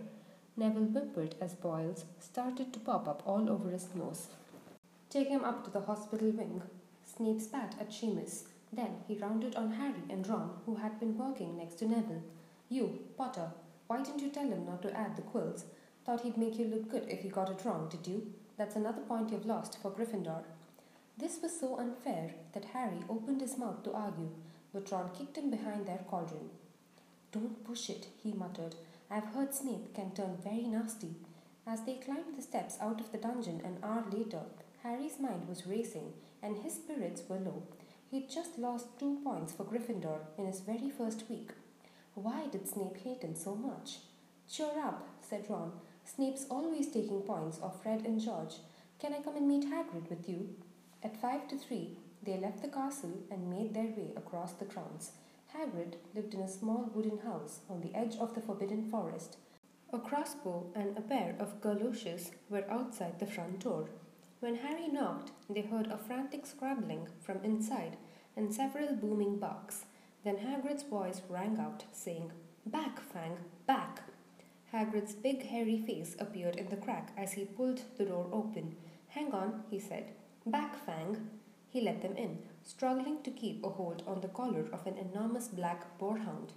Neville 0.56 0.86
whimpered 0.86 1.36
as 1.40 1.54
boils 1.54 2.06
started 2.20 2.74
to 2.74 2.80
pop 2.80 3.08
up 3.08 3.22
all 3.28 3.48
over 3.48 3.70
his 3.70 3.94
nose. 3.94 4.28
Take 5.12 5.28
him 5.28 5.44
up 5.44 5.64
to 5.64 5.70
the 5.70 5.82
hospital 5.82 6.32
wing. 6.32 6.64
Snape 7.06 7.40
spat 7.40 7.76
at 7.80 7.92
Seamus. 7.92 8.46
Then 8.74 8.96
he 9.08 9.20
rounded 9.20 9.56
on 9.56 9.72
Harry 9.74 10.04
and 10.10 10.28
Ron, 10.28 10.50
who 10.66 10.76
had 10.76 11.00
been 11.00 11.18
working 11.18 11.56
next 11.58 11.76
to 11.76 11.88
Neville. 11.88 12.24
You, 12.70 13.00
Potter, 13.16 13.52
why 13.86 14.02
didn't 14.02 14.22
you 14.22 14.30
tell 14.30 14.50
him 14.50 14.66
not 14.66 14.82
to 14.82 14.98
add 14.98 15.16
the 15.16 15.22
quills? 15.22 15.66
Thought 16.06 16.22
he'd 16.22 16.38
make 16.38 16.58
you 16.58 16.66
look 16.66 16.90
good 16.90 17.06
if 17.08 17.22
he 17.22 17.30
got 17.30 17.52
it 17.52 17.64
wrong, 17.64 17.88
did 17.88 18.08
you? 18.08 18.34
That's 18.58 18.76
another 18.76 19.02
point 19.02 19.32
you've 19.32 19.46
lost 19.46 19.80
for 19.82 19.92
Gryffindor. 19.92 20.44
This 21.18 21.40
was 21.42 21.58
so 21.58 21.78
unfair 21.78 22.34
that 22.54 22.66
Harry 22.66 23.00
opened 23.10 23.42
his 23.42 23.58
mouth 23.58 23.84
to 23.84 23.94
argue, 23.94 24.32
Ron 24.92 25.10
kicked 25.18 25.38
him 25.38 25.50
behind 25.50 25.86
their 25.86 26.06
cauldron. 26.10 26.50
Don't 27.32 27.64
push 27.66 27.90
it, 27.90 28.08
he 28.24 28.32
muttered. 28.32 28.76
I've 29.10 29.34
heard 29.34 29.54
Snape 29.54 29.94
can 29.94 30.12
turn 30.12 30.38
very 30.44 30.64
nasty. 30.64 31.16
As 31.66 31.84
they 31.84 31.96
climbed 31.96 32.36
the 32.36 32.42
steps 32.42 32.78
out 32.80 33.00
of 33.00 33.12
the 33.12 33.18
dungeon 33.18 33.62
an 33.64 33.78
hour 33.84 34.04
later, 34.12 34.42
Harry's 34.84 35.20
mind 35.20 35.48
was 35.48 35.68
racing 35.68 36.14
and 36.42 36.58
his 36.58 36.76
spirits 36.76 37.24
were 37.28 37.40
low. 37.40 37.64
He'd 38.10 38.30
just 38.30 38.58
lost 38.58 39.00
two 39.00 39.20
points 39.24 39.54
for 39.54 39.66
Gryffindor 39.66 40.20
in 40.38 40.46
his 40.46 40.62
very 40.62 40.90
first 40.90 41.30
week. 41.30 41.52
Why 42.14 42.48
did 42.48 42.68
Snape 42.68 42.98
hate 42.98 43.22
him 43.22 43.36
so 43.36 43.56
much? 43.56 44.00
Cheer 44.50 44.80
up, 44.82 45.08
said 45.22 45.46
Ron. 45.50 45.74
Snape's 46.06 46.46
always 46.50 46.88
taking 46.88 47.22
points 47.22 47.60
off 47.62 47.84
Fred 47.84 48.06
and 48.06 48.22
George. 48.22 48.56
Can 49.00 49.14
I 49.14 49.22
come 49.22 49.36
and 49.36 49.48
meet 49.48 49.66
Hagrid 49.66 50.10
with 50.10 50.30
you? 50.30 50.56
At 51.04 51.22
five 51.22 51.48
to 51.50 51.58
three, 51.58 51.98
they 52.24 52.38
left 52.38 52.62
the 52.62 52.68
castle 52.68 53.24
and 53.32 53.50
made 53.50 53.74
their 53.74 53.94
way 53.98 54.14
across 54.16 54.54
the 54.54 54.66
grounds. 54.66 55.12
Hagrid 55.56 55.96
lived 56.14 56.34
in 56.34 56.42
a 56.42 56.48
small 56.48 56.90
wooden 56.94 57.20
house 57.20 57.62
on 57.70 57.82
the 57.82 57.96
edge 57.96 58.16
of 58.18 58.34
the 58.34 58.42
forbidden 58.42 58.90
forest. 58.90 59.38
A 59.94 60.00
crossbow 60.00 60.66
and 60.76 60.98
a 60.98 61.02
pair 61.02 61.36
of 61.40 61.62
galoshes 61.62 62.32
were 62.50 62.70
outside 62.70 63.20
the 63.20 63.26
front 63.26 63.60
door. 63.62 63.90
When 64.40 64.56
Harry 64.56 64.88
knocked, 64.88 65.32
they 65.50 65.62
heard 65.62 65.88
a 65.88 65.98
frantic 65.98 66.46
scrabbling 66.46 67.08
from 67.22 67.44
inside 67.44 67.98
and 68.36 68.54
several 68.54 68.94
booming 68.96 69.40
barks. 69.40 69.86
Then 70.24 70.38
Hagrid's 70.38 70.84
voice 70.84 71.22
rang 71.30 71.58
out, 71.58 71.86
saying, 71.92 72.32
Back, 72.66 73.00
Fang, 73.00 73.38
back! 73.66 74.02
Hagrid's 74.74 75.14
big 75.14 75.44
hairy 75.48 75.80
face 75.80 76.16
appeared 76.20 76.58
in 76.58 76.70
the 76.70 76.76
crack 76.76 77.14
as 77.18 77.32
he 77.34 77.46
pulled 77.46 77.82
the 77.98 78.04
door 78.04 78.28
open. 78.34 78.76
Hang 79.08 79.32
on, 79.32 79.64
he 79.72 79.80
said. 79.80 80.12
Back, 80.46 80.76
Fang. 80.86 81.30
He 81.78 81.84
let 81.84 82.02
them 82.02 82.18
in, 82.18 82.40
struggling 82.64 83.22
to 83.22 83.30
keep 83.30 83.64
a 83.64 83.70
hold 83.70 84.02
on 84.08 84.22
the 84.22 84.30
collar 84.30 84.66
of 84.74 84.88
an 84.88 84.98
enormous 84.98 85.48
black 85.48 86.00
boarhound. 86.00 86.50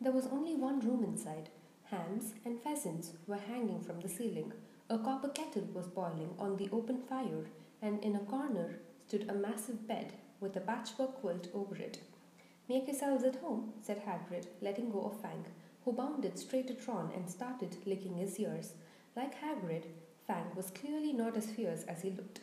There 0.00 0.10
was 0.10 0.26
only 0.26 0.56
one 0.56 0.80
room 0.80 1.04
inside. 1.04 1.50
Hams 1.84 2.34
and 2.44 2.60
pheasants 2.60 3.12
were 3.28 3.36
hanging 3.36 3.80
from 3.80 4.00
the 4.00 4.08
ceiling. 4.08 4.52
A 4.90 4.98
copper 4.98 5.28
kettle 5.28 5.68
was 5.72 5.86
boiling 5.86 6.34
on 6.36 6.56
the 6.56 6.68
open 6.72 7.00
fire, 7.00 7.44
and 7.80 8.02
in 8.02 8.16
a 8.16 8.30
corner 8.30 8.80
stood 9.06 9.30
a 9.30 9.34
massive 9.34 9.86
bed 9.86 10.14
with 10.40 10.56
a 10.56 10.60
patchwork 10.62 11.20
quilt 11.20 11.46
over 11.54 11.76
it. 11.76 12.00
Make 12.68 12.88
yourselves 12.88 13.22
at 13.22 13.36
home, 13.36 13.72
said 13.82 14.02
Hagrid, 14.04 14.48
letting 14.60 14.90
go 14.90 15.02
of 15.02 15.20
Fang, 15.20 15.44
who 15.84 15.92
bounded 15.92 16.36
straight 16.40 16.70
at 16.70 16.88
Ron 16.88 17.12
and 17.14 17.30
started 17.30 17.76
licking 17.86 18.16
his 18.16 18.36
ears. 18.40 18.72
Like 19.14 19.40
Hagrid, 19.40 19.84
Fang 20.26 20.56
was 20.56 20.70
clearly 20.70 21.12
not 21.12 21.36
as 21.36 21.46
fierce 21.46 21.84
as 21.84 22.02
he 22.02 22.10
looked. 22.10 22.40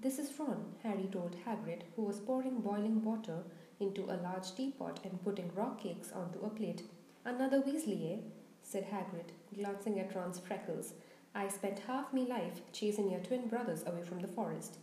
This 0.00 0.20
is 0.20 0.38
Ron, 0.38 0.76
Harry 0.84 1.08
told 1.10 1.34
Hagrid, 1.44 1.82
who 1.96 2.02
was 2.02 2.20
pouring 2.20 2.60
boiling 2.60 3.02
water 3.02 3.42
into 3.80 4.04
a 4.04 4.22
large 4.22 4.54
teapot 4.54 5.00
and 5.02 5.20
putting 5.24 5.52
rock 5.56 5.82
cakes 5.82 6.12
onto 6.12 6.38
a 6.46 6.50
plate. 6.50 6.82
Another 7.24 7.60
Weasley, 7.60 8.14
eh? 8.14 8.20
said 8.62 8.86
Hagrid, 8.88 9.32
glancing 9.52 9.98
at 9.98 10.14
Ron's 10.14 10.38
freckles. 10.38 10.94
I 11.34 11.48
spent 11.48 11.80
half 11.80 12.12
me 12.12 12.28
life 12.28 12.60
chasing 12.72 13.10
your 13.10 13.18
twin 13.18 13.48
brothers 13.48 13.82
away 13.86 14.04
from 14.04 14.20
the 14.20 14.28
forest. 14.28 14.78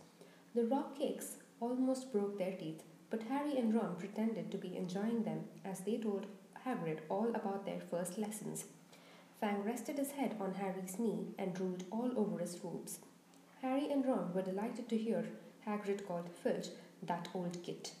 The 0.54 0.66
rock 0.66 0.98
cakes 0.98 1.36
almost 1.60 2.12
broke 2.12 2.36
their 2.36 2.52
teeth, 2.52 2.82
but 3.08 3.22
Harry 3.22 3.56
and 3.56 3.74
Ron 3.74 3.96
pretended 3.96 4.50
to 4.50 4.58
be 4.58 4.76
enjoying 4.76 5.22
them 5.22 5.44
as 5.64 5.80
they 5.80 5.96
told 5.96 6.26
Hagrid 6.66 6.98
all 7.08 7.30
about 7.34 7.64
their 7.64 7.80
first 7.80 8.18
lessons. 8.18 8.66
Fang 9.40 9.64
rested 9.64 9.96
his 9.96 10.10
head 10.10 10.36
on 10.38 10.52
Harry's 10.52 10.98
knee 10.98 11.28
and 11.38 11.54
drooled 11.54 11.84
all 11.90 12.12
over 12.18 12.38
his 12.38 12.60
robes. 12.62 12.98
Harry 13.66 13.90
and 13.90 14.06
Ron 14.06 14.32
were 14.32 14.42
delighted 14.42 14.88
to 14.88 14.96
hear 14.96 15.24
Hagrid 15.66 16.06
called 16.06 16.30
Filch 16.40 16.68
that 17.02 17.26
old 17.34 17.64
git. 17.64 17.94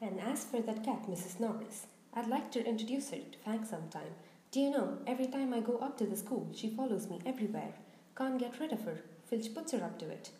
And 0.00 0.18
as 0.20 0.42
for 0.42 0.60
that 0.62 0.82
cat, 0.82 1.06
Mrs. 1.08 1.38
Norris, 1.38 1.86
I'd 2.12 2.26
like 2.26 2.50
to 2.50 2.66
introduce 2.66 3.10
her 3.10 3.18
to 3.18 3.38
Fang 3.44 3.64
sometime. 3.64 4.14
Do 4.50 4.58
you 4.58 4.70
know, 4.70 4.98
every 5.06 5.28
time 5.28 5.54
I 5.54 5.60
go 5.60 5.78
up 5.78 5.96
to 5.98 6.06
the 6.06 6.16
school, 6.16 6.48
she 6.52 6.70
follows 6.70 7.08
me 7.08 7.20
everywhere. 7.24 7.74
Can't 8.18 8.36
get 8.40 8.58
rid 8.58 8.72
of 8.72 8.82
her. 8.82 8.98
Filch 9.26 9.54
puts 9.54 9.70
her 9.70 9.84
up 9.84 9.96
to 10.00 10.10
it. 10.10 10.32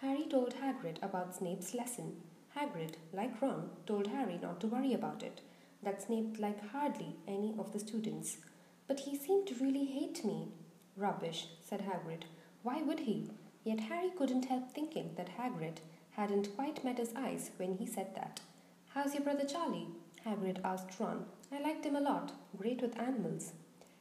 Harry 0.00 0.26
told 0.30 0.54
Hagrid 0.54 1.02
about 1.02 1.34
Snape's 1.34 1.74
lesson. 1.74 2.14
Hagrid, 2.56 2.94
like 3.12 3.42
Ron, 3.42 3.70
told 3.86 4.06
Harry 4.06 4.38
not 4.40 4.60
to 4.60 4.68
worry 4.68 4.92
about 4.92 5.24
it, 5.24 5.40
that 5.82 6.00
Snape 6.00 6.38
liked 6.38 6.64
hardly 6.70 7.16
any 7.26 7.56
of 7.58 7.72
the 7.72 7.80
students. 7.80 8.36
But 8.86 9.00
he 9.00 9.16
seemed 9.16 9.48
to 9.48 9.54
really 9.64 9.86
hate 9.86 10.24
me. 10.24 10.52
Rubbish, 10.96 11.48
said 11.60 11.80
Hagrid. 11.80 12.22
Why 12.62 12.82
would 12.82 13.00
he? 13.00 13.30
Yet 13.66 13.80
Harry 13.80 14.10
couldn't 14.16 14.44
help 14.44 14.70
thinking 14.70 15.10
that 15.16 15.36
Hagrid 15.36 15.78
hadn't 16.12 16.54
quite 16.54 16.84
met 16.84 16.98
his 16.98 17.12
eyes 17.16 17.50
when 17.56 17.76
he 17.78 17.84
said 17.84 18.14
that. 18.14 18.38
How's 18.90 19.12
your 19.12 19.24
brother 19.24 19.44
Charlie? 19.44 19.88
Hagrid 20.24 20.60
asked 20.62 21.00
Ron. 21.00 21.24
I 21.50 21.60
liked 21.60 21.84
him 21.84 21.96
a 21.96 22.00
lot, 22.00 22.30
great 22.56 22.80
with 22.80 22.96
animals. 22.96 23.54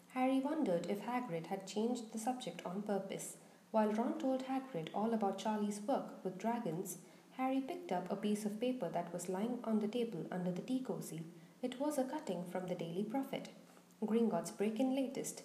Harry 0.09 0.39
wondered 0.39 0.85
if 0.87 1.01
Hagrid 1.01 1.47
had 1.47 1.65
changed 1.65 2.13
the 2.13 2.19
subject 2.19 2.61
on 2.63 2.83
purpose. 2.83 3.37
While 3.71 3.91
Ron 3.91 4.19
told 4.19 4.43
Hagrid 4.43 4.89
all 4.93 5.15
about 5.15 5.39
Charlie's 5.39 5.81
work 5.87 6.23
with 6.23 6.37
dragons, 6.37 6.99
Harry 7.31 7.59
picked 7.59 7.91
up 7.91 8.11
a 8.11 8.15
piece 8.15 8.45
of 8.45 8.61
paper 8.61 8.89
that 8.89 9.11
was 9.11 9.29
lying 9.29 9.57
on 9.63 9.79
the 9.79 9.87
table 9.87 10.27
under 10.31 10.51
the 10.51 10.61
tea 10.61 10.79
cosy. 10.79 11.23
It 11.63 11.79
was 11.79 11.97
a 11.97 12.03
cutting 12.03 12.43
from 12.51 12.67
the 12.67 12.75
Daily 12.75 13.03
Prophet. 13.03 13.49
Gringotts 14.03 14.55
break-in 14.55 14.95
latest. 14.95 15.41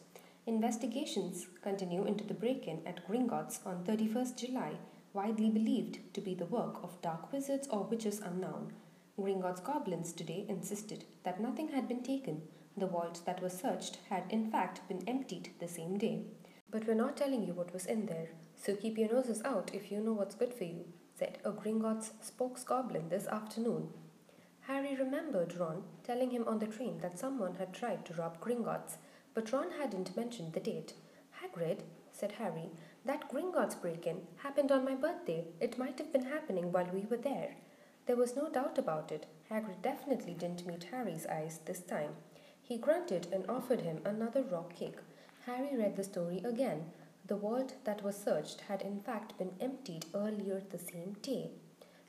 Investigations 0.46 1.46
continue 1.62 2.06
into 2.06 2.24
the 2.24 2.34
break-in 2.34 2.80
at 2.86 3.06
Gringotts 3.06 3.64
on 3.66 3.84
31st 3.84 4.36
July, 4.36 4.72
widely 5.12 5.50
believed 5.50 5.98
to 6.14 6.20
be 6.20 6.34
the 6.34 6.46
work 6.46 6.82
of 6.82 7.00
dark 7.02 7.30
wizards 7.30 7.68
or 7.68 7.84
witches 7.84 8.20
unknown. 8.20 8.72
Gringotts 9.18 9.62
goblins 9.62 10.14
today 10.14 10.46
insisted 10.48 11.04
that 11.24 11.42
nothing 11.42 11.68
had 11.68 11.86
been 11.86 12.02
taken. 12.02 12.40
The 12.74 12.86
vault 12.86 13.20
that 13.26 13.42
was 13.42 13.52
searched 13.52 13.98
had 14.08 14.24
in 14.30 14.50
fact 14.50 14.88
been 14.88 15.06
emptied 15.06 15.50
the 15.60 15.68
same 15.68 15.98
day. 15.98 16.24
But 16.70 16.86
we're 16.86 16.94
not 16.94 17.18
telling 17.18 17.44
you 17.44 17.52
what 17.52 17.74
was 17.74 17.84
in 17.84 18.06
there, 18.06 18.30
so 18.56 18.74
keep 18.74 18.96
your 18.96 19.12
noses 19.12 19.42
out 19.44 19.70
if 19.74 19.92
you 19.92 20.00
know 20.00 20.14
what's 20.14 20.34
good 20.34 20.54
for 20.54 20.64
you, 20.64 20.86
said 21.14 21.38
a 21.44 21.50
Gringotts 21.50 22.12
spokesgoblin 22.24 23.10
this 23.10 23.26
afternoon. 23.26 23.90
Harry 24.60 24.96
remembered 24.96 25.56
Ron 25.58 25.82
telling 26.02 26.30
him 26.30 26.44
on 26.46 26.60
the 26.60 26.66
train 26.66 26.98
that 27.02 27.18
someone 27.18 27.56
had 27.56 27.74
tried 27.74 28.06
to 28.06 28.14
rob 28.14 28.40
Gringotts 28.40 28.96
but 29.34 29.52
Ron 29.52 29.72
hadn't 29.78 30.16
mentioned 30.16 30.52
the 30.52 30.60
date. 30.60 30.94
Hagrid, 31.42 31.80
said 32.12 32.32
Harry, 32.32 32.70
that 33.04 33.30
Gringotts 33.30 33.80
break-in 33.80 34.22
happened 34.42 34.70
on 34.70 34.84
my 34.84 34.94
birthday. 34.94 35.44
It 35.60 35.78
might 35.78 35.98
have 35.98 36.12
been 36.12 36.24
happening 36.24 36.70
while 36.72 36.88
we 36.92 37.06
were 37.10 37.16
there. 37.16 37.56
There 38.06 38.16
was 38.16 38.36
no 38.36 38.48
doubt 38.50 38.78
about 38.78 39.12
it. 39.12 39.26
Hagrid 39.50 39.82
definitely 39.82 40.34
didn't 40.34 40.66
meet 40.66 40.84
Harry's 40.84 41.26
eyes 41.26 41.60
this 41.64 41.80
time. 41.80 42.16
He 42.60 42.76
grunted 42.76 43.28
and 43.32 43.48
offered 43.48 43.80
him 43.80 44.00
another 44.04 44.42
rock 44.42 44.74
cake. 44.74 44.98
Harry 45.46 45.76
read 45.76 45.96
the 45.96 46.04
story 46.04 46.42
again. 46.44 46.90
The 47.26 47.36
vault 47.36 47.74
that 47.84 48.02
was 48.02 48.16
searched 48.16 48.62
had 48.62 48.82
in 48.82 49.00
fact 49.00 49.38
been 49.38 49.52
emptied 49.60 50.06
earlier 50.14 50.62
the 50.70 50.78
same 50.78 51.16
day. 51.22 51.50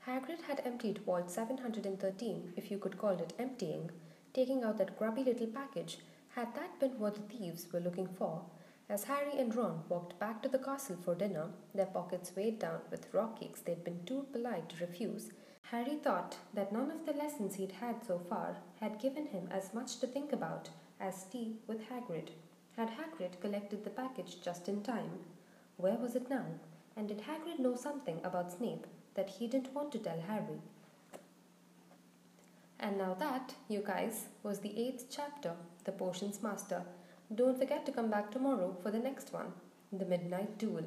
Hagrid 0.08 0.42
had 0.48 0.62
emptied 0.66 1.00
Vault 1.06 1.30
713, 1.30 2.54
if 2.58 2.72
you 2.72 2.80
could 2.80 2.98
call 2.98 3.12
it 3.12 3.34
emptying, 3.38 3.92
taking 4.34 4.63
out 4.63 4.80
that 4.80 4.98
grubby 4.98 5.24
little 5.24 5.48
package 5.48 6.00
had 6.36 6.56
that 6.56 6.80
been 6.80 6.98
what 6.98 7.16
the 7.16 7.22
thieves 7.22 7.68
were 7.72 7.80
looking 7.80 8.08
for? 8.08 8.42
As 8.90 9.06
Harry 9.06 9.38
and 9.38 9.56
Ron 9.56 9.84
walked 9.90 10.20
back 10.20 10.42
to 10.42 10.50
the 10.50 10.60
castle 10.60 10.98
for 11.04 11.15
dinner, 11.15 11.50
their 11.74 11.86
pockets 11.86 12.36
weighed 12.36 12.60
down 12.60 12.82
with 12.89 13.13
rock 13.13 13.39
cakes 13.39 13.62
they'd 13.62 13.84
been 13.84 14.04
too 14.06 14.26
polite 14.32 14.70
to 14.70 14.86
refuse, 14.86 15.32
Harry 15.63 15.96
thought 15.96 16.38
that 16.54 16.72
none 16.72 16.91
of 16.91 17.06
the 17.06 17.13
lessons 17.13 17.56
he'd 17.56 17.72
had 17.72 18.04
so 18.04 18.20
far 18.20 18.58
had 18.80 19.00
given 19.00 19.28
him 19.28 19.48
as 19.52 19.74
much 19.74 20.00
to 20.00 20.08
think 20.08 20.34
about 20.34 20.70
as 21.00 21.24
tea 21.26 21.56
with 21.67 21.88
Hagrid. 21.89 22.30
Had 22.76 22.89
Hagrid 22.89 23.39
collected 23.39 23.84
the 23.84 23.89
package 23.89 24.41
just 24.41 24.67
in 24.67 24.82
time? 24.84 25.20
Where 25.78 25.96
was 25.96 26.15
it 26.15 26.30
now? 26.30 26.46
And 26.96 27.08
did 27.08 27.22
Hagrid 27.22 27.60
know 27.60 27.76
something 27.76 28.20
about 28.24 28.52
Snape 28.52 28.86
that 29.13 29.30
he 29.30 29.48
didn't 29.48 29.74
want 29.74 29.91
to 29.94 30.00
tell 30.00 30.20
Harry? 30.20 30.62
And 32.82 32.98
now 32.98 33.13
that, 33.20 33.54
you 33.70 33.84
guys, 33.86 34.26
was 34.41 34.60
the 34.60 34.76
eighth 34.76 35.06
chapter, 35.12 35.54
The 35.84 35.91
Potions 35.91 36.41
Master. 36.41 36.82
Don't 37.34 37.58
forget 37.58 37.86
to 37.86 37.91
come 37.91 38.10
back 38.10 38.32
tomorrow 38.32 38.76
for 38.82 38.89
the 38.89 38.98
next 38.98 39.32
one, 39.32 39.54
The 39.94 40.06
Midnight 40.06 40.58
Duel. 40.58 40.86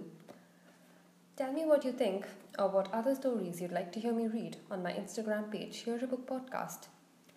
Tell 1.36 1.52
me 1.52 1.64
what 1.64 1.84
you 1.84 1.92
think 1.92 2.26
or 2.58 2.68
what 2.68 2.92
other 2.92 3.14
stories 3.14 3.60
you'd 3.60 3.72
like 3.72 3.92
to 3.92 4.00
hear 4.00 4.12
me 4.12 4.26
read 4.26 4.56
on 4.72 4.82
my 4.82 4.92
Instagram 4.92 5.52
page, 5.52 5.78
Hear 5.78 6.02
a 6.02 6.06
Book 6.06 6.26
Podcast. 6.28 6.88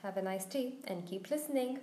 Have 0.01 0.17
a 0.17 0.23
nice 0.23 0.45
day 0.45 0.73
and 0.85 1.05
keep 1.05 1.29
listening. 1.29 1.79